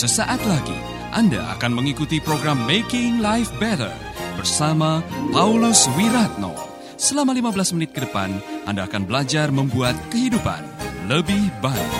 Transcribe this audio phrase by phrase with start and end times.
[0.00, 0.80] Sesaat lagi
[1.12, 3.92] Anda akan mengikuti program Making Life Better
[4.32, 6.56] bersama Paulus Wiratno.
[6.96, 8.32] Selama 15 menit ke depan,
[8.64, 10.64] Anda akan belajar membuat kehidupan
[11.04, 11.92] lebih baik.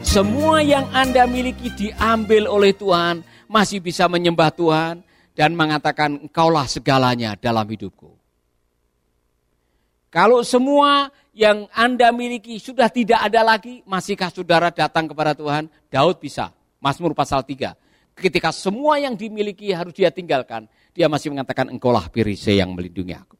[0.00, 5.04] Semua yang Anda miliki diambil oleh Tuhan, masih bisa menyembah Tuhan
[5.36, 8.13] dan mengatakan engkaulah segalanya dalam hidupku.
[10.14, 15.66] Kalau semua yang Anda miliki sudah tidak ada lagi, masihkah saudara datang kepada Tuhan?
[15.90, 16.54] Daud bisa.
[16.78, 17.74] Mazmur pasal 3.
[18.14, 23.34] Ketika semua yang dimiliki harus dia tinggalkan, dia masih mengatakan engkaulah pirise yang melindungi aku.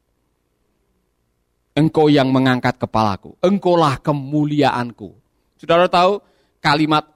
[1.79, 5.15] Engkau yang mengangkat kepalaku, engkaulah kemuliaanku.
[5.55, 6.19] Saudara tahu,
[6.59, 7.07] kalimat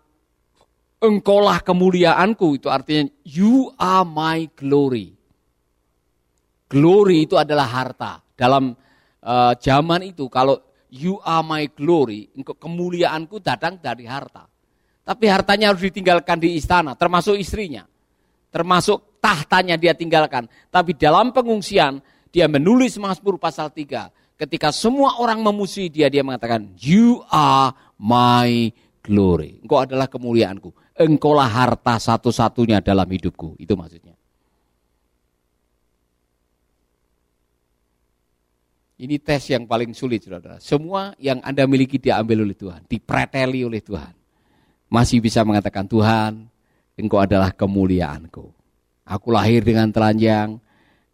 [1.04, 5.20] engkaulah kemuliaanku itu artinya you are my glory.
[6.72, 8.24] Glory itu adalah harta.
[8.40, 8.72] Dalam
[9.24, 14.50] uh, zaman itu kalau you are my glory, kemuliaanku datang dari harta.
[15.06, 17.90] Tapi hartanya harus ditinggalkan di istana, termasuk istrinya.
[18.50, 20.46] Termasuk tahtanya dia tinggalkan.
[20.70, 24.14] Tapi dalam pengungsian, dia menulis Mazmur pasal 3.
[24.38, 28.70] Ketika semua orang memusuhi dia, dia mengatakan, You are my
[29.02, 29.60] glory.
[29.66, 30.72] Engkau adalah kemuliaanku.
[30.94, 33.58] Engkaulah harta satu-satunya dalam hidupku.
[33.58, 34.19] Itu maksudnya.
[39.00, 40.60] Ini tes yang paling sulit, saudara.
[40.60, 44.12] Semua yang Anda miliki diambil oleh Tuhan, dipreteli oleh Tuhan.
[44.92, 46.52] Masih bisa mengatakan, Tuhan,
[47.00, 48.52] Engkau adalah kemuliaanku.
[49.08, 50.60] Aku lahir dengan telanjang,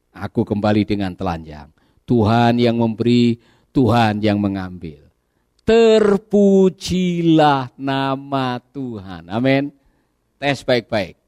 [0.10, 1.70] aku kembali dengan telanjang.
[2.10, 3.38] Tuhan yang memberi,
[3.70, 5.06] Tuhan yang mengambil.
[5.62, 9.30] Terpujilah nama Tuhan.
[9.30, 9.70] Amin.
[10.42, 11.22] Tes baik-baik.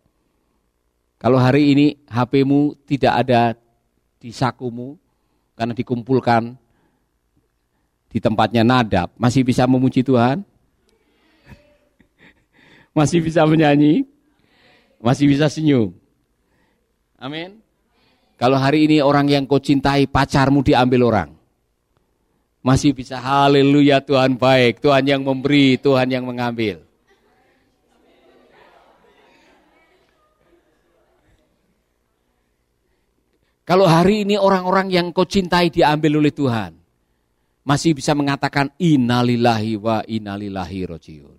[1.21, 3.53] Kalau hari ini HP-mu tidak ada
[4.17, 4.97] di sakumu
[5.57, 6.53] karena dikumpulkan
[8.07, 10.45] di tempatnya nadab, masih bisa memuji Tuhan?
[12.97, 14.07] Masih bisa menyanyi?
[14.97, 15.93] Masih bisa senyum?
[17.19, 17.61] Amin.
[18.37, 21.29] Kalau hari ini orang yang kau cintai pacarmu diambil orang,
[22.61, 26.86] masih bisa haleluya Tuhan baik, Tuhan yang memberi, Tuhan yang mengambil.
[33.67, 36.71] Kalau hari ini orang-orang yang kau cintai diambil oleh Tuhan,
[37.67, 41.35] masih bisa mengatakan innalillahi wa innalillahi rojiun.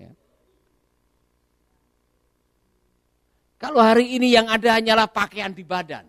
[0.00, 0.08] Ya.
[3.60, 6.08] Kalau hari ini yang ada hanyalah pakaian di badan,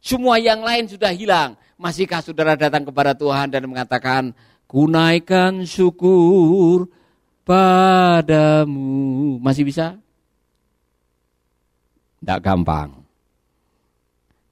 [0.00, 4.32] semua yang lain sudah hilang, Masihkah saudara datang kepada Tuhan dan mengatakan,
[4.64, 6.88] kunaikan syukur
[7.44, 9.36] padamu.
[9.44, 10.00] Masih bisa?
[12.24, 13.05] Tidak gampang.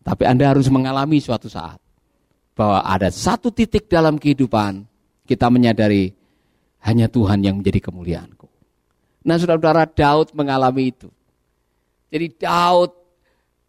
[0.05, 1.81] Tapi Anda harus mengalami suatu saat.
[2.55, 4.85] Bahwa ada satu titik dalam kehidupan
[5.27, 6.13] kita menyadari
[6.85, 8.47] hanya Tuhan yang menjadi kemuliaanku.
[9.25, 11.09] Nah saudara-saudara Daud mengalami itu.
[12.13, 12.93] Jadi Daud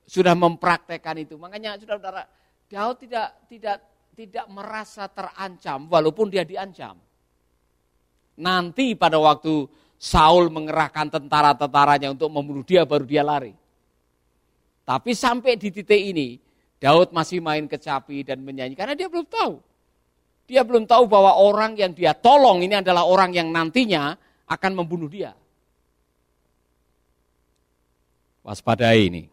[0.06, 1.40] sudah mempraktekkan itu.
[1.40, 2.28] Makanya saudara-saudara
[2.68, 3.78] Daud tidak tidak
[4.16, 7.00] tidak merasa terancam walaupun dia diancam.
[8.35, 9.63] Nanti pada waktu
[9.95, 13.56] Saul mengerahkan tentara-tentaranya untuk membunuh dia baru dia lari.
[14.85, 16.38] Tapi sampai di titik ini
[16.78, 19.57] Daud masih main kecapi dan menyanyi karena dia belum tahu.
[20.46, 24.13] Dia belum tahu bahwa orang yang dia tolong ini adalah orang yang nantinya
[24.45, 25.34] akan membunuh dia.
[28.45, 29.25] Waspadai ini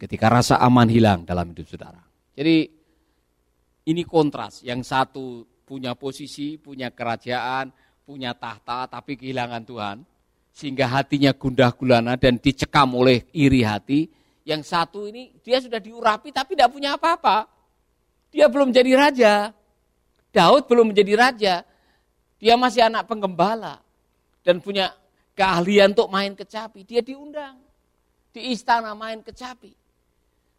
[0.00, 2.00] ketika rasa aman hilang dalam hidup saudara.
[2.32, 2.72] Jadi
[3.84, 7.68] ini kontras, yang satu punya posisi, punya kerajaan,
[8.08, 9.96] punya tahta, tapi kehilangan Tuhan.
[10.54, 14.08] Sehingga hatinya gundah gulana dan dicekam oleh iri hati.
[14.44, 17.48] Yang satu ini dia sudah diurapi tapi tidak punya apa-apa.
[18.28, 19.34] Dia belum jadi raja.
[20.30, 21.54] Daud belum menjadi raja.
[22.38, 23.80] Dia masih anak penggembala.
[24.44, 24.92] Dan punya
[25.32, 26.84] keahlian untuk main kecapi.
[26.84, 27.56] Dia diundang.
[28.34, 29.72] Di istana main kecapi.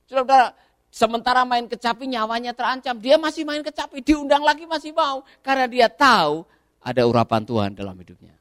[0.10, 0.54] Saudara,
[0.96, 5.28] Sementara main kecapi nyawanya terancam, dia masih main kecapi, diundang lagi masih mau.
[5.44, 6.48] Karena dia tahu
[6.80, 8.32] ada urapan Tuhan dalam hidupnya.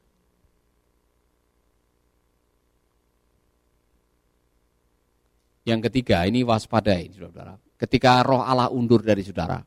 [5.65, 7.57] Yang ketiga, ini waspadai, saudara.
[7.75, 9.57] Ketika roh Allah undur dari saudara,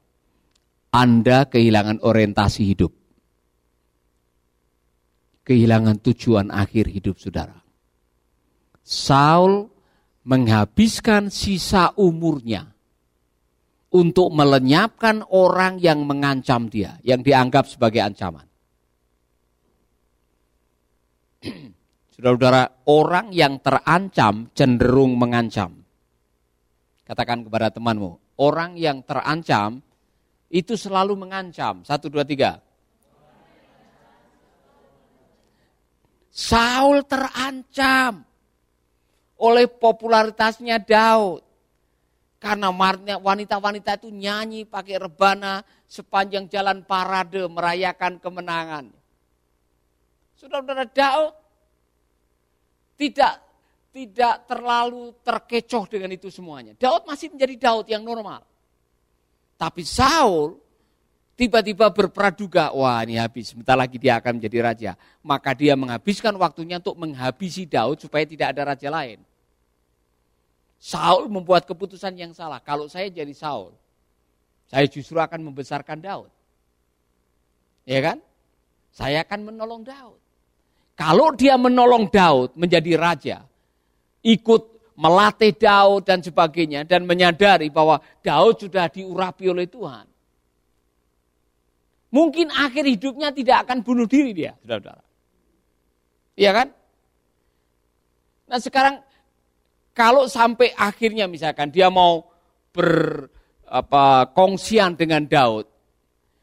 [0.94, 2.92] Anda kehilangan orientasi hidup.
[5.42, 7.58] Kehilangan tujuan akhir hidup saudara.
[8.86, 9.68] Saul
[10.22, 12.68] menghabiskan sisa umurnya
[13.90, 18.46] untuk melenyapkan orang yang mengancam dia, yang dianggap sebagai ancaman.
[22.12, 25.87] Saudara-saudara, orang yang terancam cenderung mengancam.
[27.08, 29.80] Katakan kepada temanmu, orang yang terancam
[30.52, 31.80] itu selalu mengancam.
[31.80, 32.60] Satu, dua, tiga.
[36.28, 38.28] Saul terancam
[39.40, 41.40] oleh popularitasnya Daud.
[42.38, 42.70] Karena
[43.18, 48.92] wanita-wanita itu nyanyi pakai rebana sepanjang jalan parade merayakan kemenangan.
[50.38, 51.34] Saudara-saudara Daud
[52.94, 53.47] tidak
[53.98, 56.78] tidak terlalu terkecoh dengan itu semuanya.
[56.78, 58.46] Daud masih menjadi Daud yang normal.
[59.58, 60.54] Tapi Saul
[61.34, 64.92] tiba-tiba berpraduga, wah ini habis, sebentar lagi dia akan menjadi raja.
[65.18, 69.18] Maka dia menghabiskan waktunya untuk menghabisi Daud supaya tidak ada raja lain.
[70.78, 72.62] Saul membuat keputusan yang salah.
[72.62, 73.74] Kalau saya jadi Saul,
[74.70, 76.30] saya justru akan membesarkan Daud.
[77.82, 78.22] Ya kan?
[78.94, 80.22] Saya akan menolong Daud.
[80.94, 83.47] Kalau dia menolong Daud menjadi raja,
[84.28, 90.04] ikut melatih Daud dan sebagainya dan menyadari bahwa Daud sudah diurapi oleh Tuhan.
[92.08, 95.04] Mungkin akhir hidupnya tidak akan bunuh diri dia, saudara-saudara.
[96.38, 96.68] Iya kan?
[98.48, 98.94] Nah sekarang
[99.92, 102.24] kalau sampai akhirnya misalkan dia mau
[102.72, 103.26] ber
[103.68, 105.68] apa kongsian dengan Daud,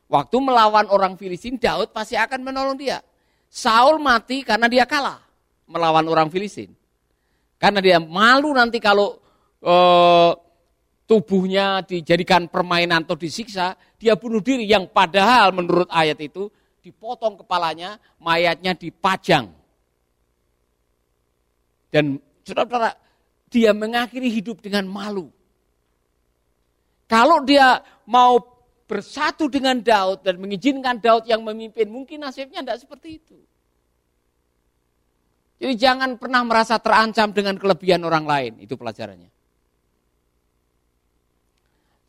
[0.05, 3.01] waktu melawan orang Filistin, Daud pasti akan menolong dia.
[3.49, 5.17] Saul mati karena dia kalah
[5.65, 6.74] melawan orang Filistin.
[7.55, 9.17] Karena dia malu nanti kalau
[9.63, 9.75] e,
[11.05, 16.51] tubuhnya dijadikan permainan atau disiksa, dia bunuh diri yang padahal menurut ayat itu
[16.83, 19.49] dipotong kepalanya, mayatnya dipajang.
[21.89, 22.93] Dan saudara-saudara,
[23.49, 25.31] dia mengakhiri hidup dengan malu.
[27.07, 28.41] Kalau dia mau
[28.85, 33.37] bersatu dengan Daud dan mengizinkan Daud yang memimpin, mungkin nasibnya tidak seperti itu.
[35.55, 39.31] Jadi jangan pernah merasa terancam dengan kelebihan orang lain, itu pelajarannya.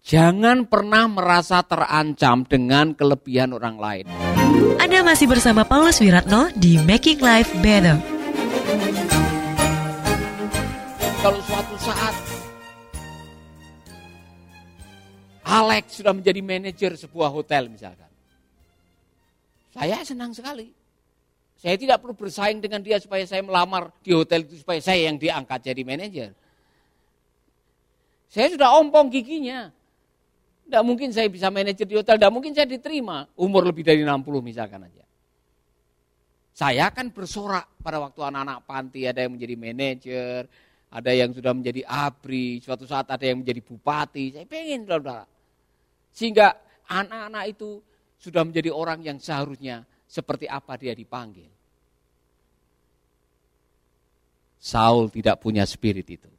[0.07, 4.05] Jangan pernah merasa terancam dengan kelebihan orang lain.
[4.79, 7.99] Anda masih bersama Paulus Wiratno di Making Life Better.
[11.27, 12.15] Kalau suatu saat
[15.47, 18.11] Alex sudah menjadi manajer sebuah hotel misalkan.
[19.75, 20.76] Saya senang sekali.
[21.57, 25.17] Saya tidak perlu bersaing dengan dia supaya saya melamar di hotel itu supaya saya yang
[25.17, 26.31] diangkat jadi manajer.
[28.29, 29.73] Saya sudah ompong giginya.
[30.67, 33.25] Tidak mungkin saya bisa manajer di hotel, tidak mungkin saya diterima.
[33.39, 35.07] Umur lebih dari 60 misalkan aja.
[36.57, 40.41] Saya akan bersorak pada waktu anak-anak panti, ada yang menjadi manajer,
[40.91, 44.35] ada yang sudah menjadi abri, suatu saat ada yang menjadi bupati.
[44.35, 45.23] Saya pengen, saudara.
[46.11, 46.57] Sehingga
[46.89, 47.79] anak-anak itu
[48.19, 49.87] sudah menjadi orang yang seharusnya
[50.17, 51.49] seperti apa dia dipanggil.
[54.57, 56.31] Saul tidak punya spirit itu.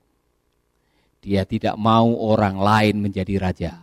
[1.22, 3.74] Dia tidak mau orang lain menjadi raja.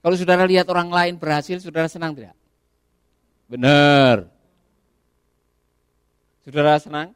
[0.00, 2.34] Kalau saudara lihat orang lain berhasil, saudara senang tidak?
[3.46, 4.26] Benar.
[6.42, 7.12] Saudara senang?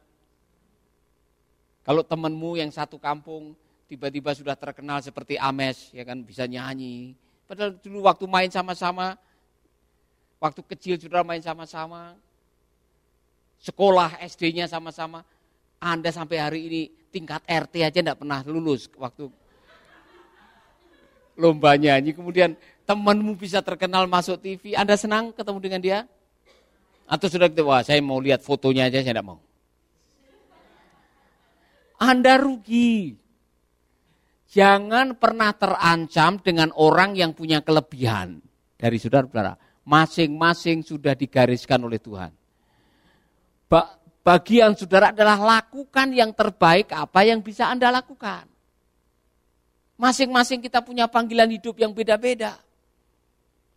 [1.81, 3.57] Kalau temanmu yang satu kampung
[3.89, 7.17] tiba-tiba sudah terkenal seperti Ames, ya kan bisa nyanyi.
[7.45, 9.17] Padahal dulu waktu main sama-sama
[10.45, 12.13] Waktu kecil saudara main sama-sama,
[13.57, 15.25] sekolah SD-nya sama-sama,
[15.81, 19.25] Anda sampai hari ini tingkat RT aja tidak pernah lulus waktu
[21.33, 22.13] lomba nyanyi.
[22.13, 22.53] Kemudian
[22.85, 25.99] temanmu bisa terkenal masuk TV, Anda senang ketemu dengan dia?
[27.09, 29.41] Atau sudah gitu, wah saya mau lihat fotonya aja, saya tidak mau.
[31.97, 33.17] Anda rugi.
[34.53, 38.45] Jangan pernah terancam dengan orang yang punya kelebihan
[38.77, 42.33] dari saudara-saudara masing-masing sudah digariskan oleh Tuhan.
[44.25, 48.49] Bagian saudara adalah lakukan yang terbaik apa yang bisa Anda lakukan.
[50.01, 52.57] Masing-masing kita punya panggilan hidup yang beda-beda.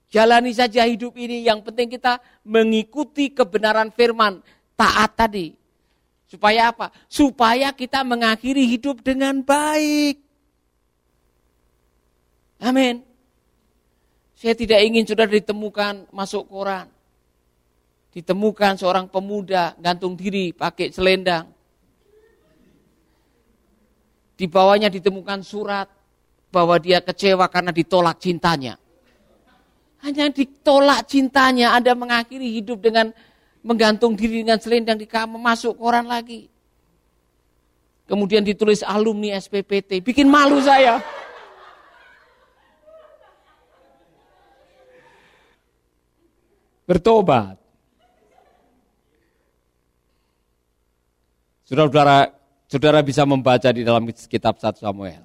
[0.08, 2.16] Jalani saja hidup ini, yang penting kita
[2.48, 4.40] mengikuti kebenaran firman,
[4.72, 5.52] taat tadi.
[6.24, 6.96] Supaya apa?
[7.12, 10.16] Supaya kita mengakhiri hidup dengan baik.
[12.64, 13.07] Amin.
[14.38, 16.86] Saya tidak ingin sudah ditemukan masuk koran.
[18.14, 21.50] Ditemukan seorang pemuda gantung diri pakai selendang.
[24.38, 25.90] Di bawahnya ditemukan surat
[26.54, 28.78] bahwa dia kecewa karena ditolak cintanya.
[30.06, 33.10] Hanya ditolak cintanya, Anda mengakhiri hidup dengan
[33.66, 36.46] menggantung diri dengan selendang di kamar, masuk koran lagi.
[38.06, 41.02] Kemudian ditulis alumni SPPT, bikin malu saya.
[46.88, 47.60] Bertobat.
[51.68, 52.32] Saudara-saudara,
[52.64, 55.20] saudara bisa membaca di dalam kitab 1 Samuel.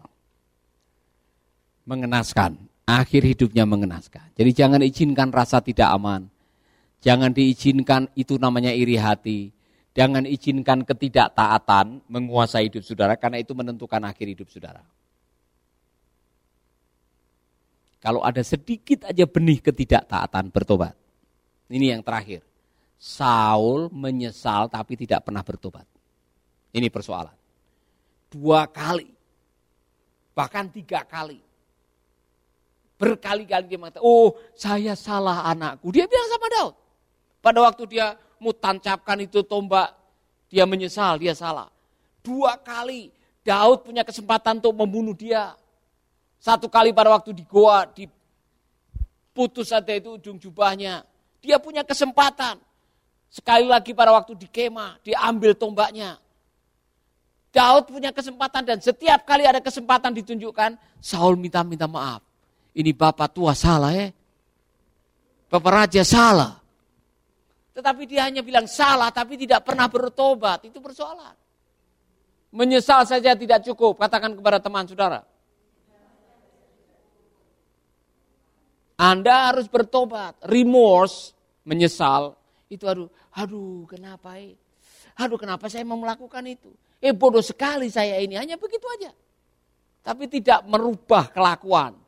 [1.88, 4.27] Mengenaskan, akhir hidupnya mengenaskan.
[4.36, 6.27] Jadi jangan izinkan rasa tidak aman.
[7.00, 9.55] Jangan diizinkan itu namanya iri hati.
[9.96, 14.84] Jangan izinkan ketidaktaatan menguasai hidup saudara karena itu menentukan akhir hidup saudara.
[18.03, 21.02] Kalau ada sedikit aja benih ketidaktaatan bertobat.
[21.70, 22.43] Ini yang terakhir.
[23.00, 25.84] Saul menyesal tapi tidak pernah bertobat.
[26.72, 27.36] Ini persoalan.
[28.32, 29.12] Dua kali.
[30.34, 31.38] Bahkan tiga kali.
[32.98, 35.91] Berkali-kali dia mengatakan, oh saya salah anakku.
[35.91, 36.75] Dia bilang sama Daud.
[37.43, 39.91] Pada waktu dia mau tancapkan itu tombak,
[40.48, 41.67] dia menyesal, dia salah.
[42.24, 43.12] Dua kali
[43.43, 45.51] Daud punya kesempatan untuk membunuh dia.
[46.39, 51.03] Satu kali pada waktu di goa, diputus saja itu ujung jubahnya.
[51.43, 52.55] Dia punya kesempatan.
[53.27, 56.15] Sekali lagi pada waktu di kemah, diambil tombaknya.
[57.53, 62.23] Daud punya kesempatan dan setiap kali ada kesempatan ditunjukkan, Saul minta-minta maaf.
[62.73, 64.09] Ini bapak tua salah ya.
[65.53, 66.57] Bapak raja salah.
[67.73, 70.65] Tetapi dia hanya bilang salah tapi tidak pernah bertobat.
[70.65, 71.38] Itu persoalan.
[72.53, 74.01] Menyesal saja tidak cukup.
[74.01, 75.25] Katakan kepada teman saudara.
[79.03, 80.39] Anda harus bertobat.
[80.48, 81.36] Remorse,
[81.67, 82.39] menyesal.
[82.72, 84.55] Itu aduh, aduh kenapa eh?
[85.19, 86.72] Aduh kenapa saya mau melakukan itu?
[87.03, 88.39] Eh bodoh sekali saya ini.
[88.39, 89.12] Hanya begitu aja.
[90.07, 92.00] Tapi tidak merubah kelakuan.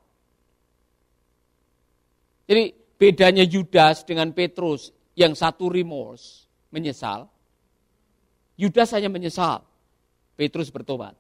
[2.48, 7.28] Jadi bedanya Yudas dengan Petrus yang satu remorse, menyesal.
[8.56, 9.68] Yudas hanya menyesal.
[10.40, 11.16] Petrus bertobat.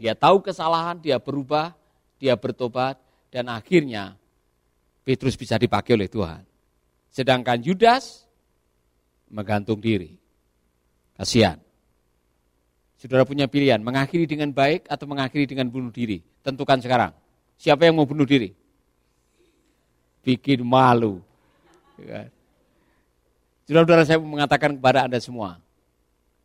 [0.00, 1.74] Dia tahu kesalahan, dia berubah,
[2.22, 2.96] dia bertobat,
[3.28, 4.16] dan akhirnya
[5.04, 6.44] Petrus bisa dipakai oleh Tuhan.
[7.08, 8.28] Sedangkan Yudas
[9.32, 10.16] menggantung diri.
[11.16, 11.56] Kasihan.
[12.98, 16.18] Saudara punya pilihan, mengakhiri dengan baik atau mengakhiri dengan bunuh diri.
[16.42, 17.14] Tentukan sekarang.
[17.54, 18.50] Siapa yang mau bunuh diri?
[20.26, 21.22] Bikin malu.
[21.98, 22.26] Ya.
[23.70, 25.62] Saudara-saudara saya mengatakan kepada Anda semua,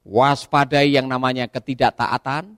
[0.06, 2.54] waspadai yang namanya ketidaktaatan,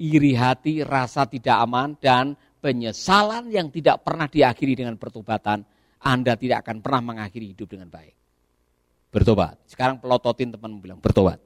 [0.00, 2.34] iri hati, rasa tidak aman, dan
[2.66, 5.62] penyesalan yang tidak pernah diakhiri dengan pertobatan,
[6.02, 8.10] Anda tidak akan pernah mengakhiri hidup dengan baik.
[9.14, 9.54] Bertobat.
[9.70, 11.38] Sekarang pelototin teman bilang, bertobat.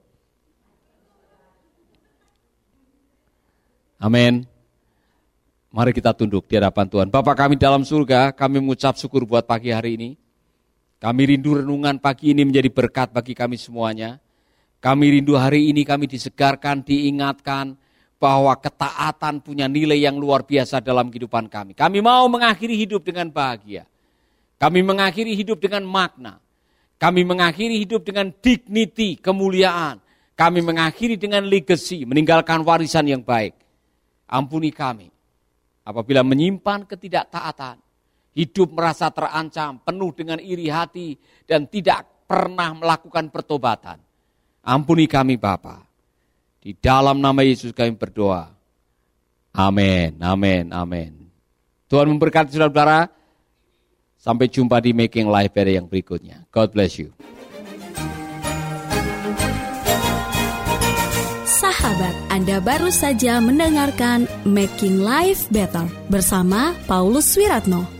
[4.01, 4.49] Amin.
[5.69, 7.13] Mari kita tunduk di hadapan Tuhan.
[7.13, 10.11] Bapak kami dalam surga, kami mengucap syukur buat pagi hari ini.
[11.05, 14.17] Kami rindu renungan pagi ini menjadi berkat bagi kami semuanya.
[14.81, 17.77] Kami rindu hari ini kami disegarkan, diingatkan
[18.21, 21.73] bahwa ketaatan punya nilai yang luar biasa dalam kehidupan kami.
[21.73, 23.89] Kami mau mengakhiri hidup dengan bahagia.
[24.61, 26.37] Kami mengakhiri hidup dengan makna.
[27.01, 29.97] Kami mengakhiri hidup dengan dignity, kemuliaan.
[30.37, 33.57] Kami mengakhiri dengan legacy, meninggalkan warisan yang baik.
[34.29, 35.09] Ampuni kami
[35.81, 37.81] apabila menyimpan ketidaktaatan,
[38.37, 41.17] hidup merasa terancam, penuh dengan iri hati,
[41.49, 43.97] dan tidak pernah melakukan pertobatan.
[44.61, 45.90] Ampuni kami Bapa.
[46.61, 48.53] Di dalam nama Yesus kami berdoa.
[49.57, 51.11] Amin, amin, amin.
[51.89, 53.11] Tuhan memberkati saudara-saudara.
[54.21, 56.45] Sampai jumpa di Making Life Better yang berikutnya.
[56.53, 57.17] God bless you.
[61.49, 68.00] Sahabat, Anda baru saja mendengarkan Making Life Better bersama Paulus Wiratno.